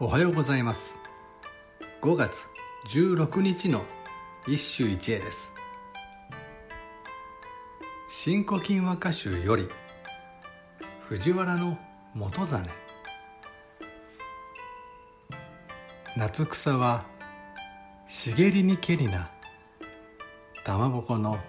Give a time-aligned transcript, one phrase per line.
[0.00, 0.94] おはようございます。
[2.02, 2.46] 5月
[2.94, 3.82] 16日の
[4.46, 5.52] 一首一会です。
[8.08, 9.68] 新古今和歌集より
[11.08, 11.76] 藤原の
[12.14, 12.64] 元真。
[16.16, 17.04] 夏草は
[18.06, 19.32] 茂りにけりな
[20.64, 21.40] 玉ぼこの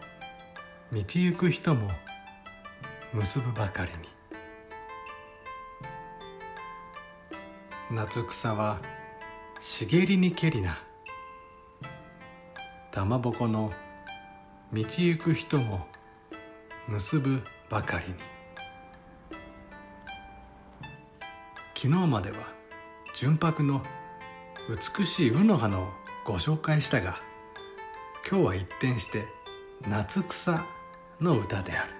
[0.92, 1.92] 道行く人も
[3.14, 4.19] 結ぶばかりに。
[7.92, 8.80] 夏草は
[9.60, 10.78] 茂りにけりな。
[12.92, 13.74] 玉ぼこの
[14.72, 15.88] 道行く人も
[16.88, 18.14] 結ぶばかりに。
[21.74, 22.38] 昨日までは
[23.16, 23.82] 純白の
[24.70, 25.88] 美しい卯の花を
[26.26, 27.18] ご紹介したが
[28.30, 29.26] 今日は一転して
[29.82, 30.64] 夏草
[31.20, 31.94] の歌である。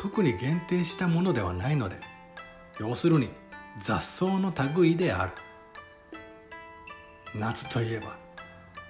[0.00, 2.00] 特に限定したものではないので
[2.80, 3.30] 要するに
[3.78, 5.32] 雑草の類である。
[7.34, 8.16] 夏といえば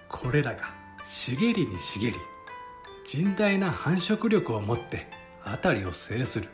[0.08, 0.72] これらが
[1.06, 2.16] 茂りに茂り
[3.06, 5.08] 甚大な繁殖力を持って
[5.44, 6.48] 辺りを制する。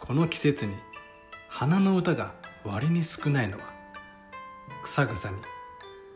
[0.00, 0.74] この季節に
[1.48, 2.32] 花の歌が
[2.64, 3.64] 割に少ないのは
[4.84, 5.36] 草草に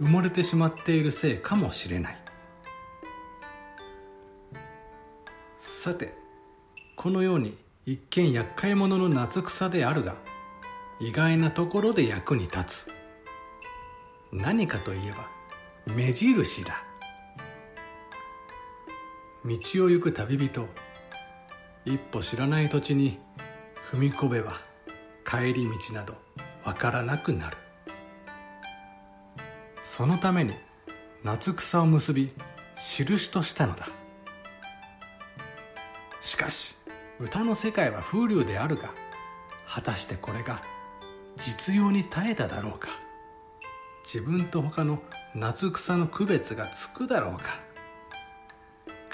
[0.00, 2.18] 埋もれてしまっているせいかもしれない。
[5.60, 6.14] さて
[6.94, 10.14] このように一見厄介者の夏草であるが
[11.00, 12.90] 意外なところで役に立つ。
[14.32, 15.28] 何かといえば
[15.86, 16.84] 目印だ。
[19.46, 20.68] 道を行く旅人
[21.86, 23.18] 一歩知らない土地に
[23.90, 24.60] 踏み込めば
[25.24, 26.14] 帰り道など
[26.62, 27.56] わからなくなる。
[29.84, 30.52] そのために
[31.24, 32.30] 夏草を結び
[32.76, 33.88] 印としたのだ。
[36.20, 36.79] しかし
[37.20, 38.94] 歌の世界は風流であるが
[39.68, 40.62] 果たしてこれが
[41.36, 42.88] 実用に耐えただろうか？
[44.04, 45.02] 自分と他の
[45.34, 47.60] 夏草の区別がつくだろうか？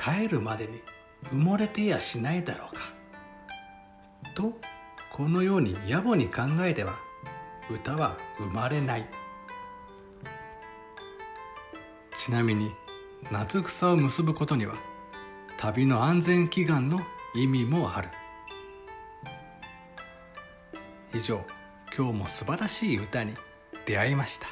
[0.00, 0.80] 帰るまでに
[1.32, 2.80] 埋もれてやしないだろうか？
[4.36, 4.52] と
[5.12, 6.94] このように野暮に考えては
[7.68, 9.06] 歌は生まれない。
[12.16, 12.70] ちなみに
[13.32, 14.76] 夏草を結ぶことには
[15.58, 17.00] 旅の安全祈願の
[17.36, 18.08] 意味もある。
[21.14, 21.44] 以上
[21.96, 23.34] 今日も素晴らしい歌に
[23.86, 24.46] 出会いました。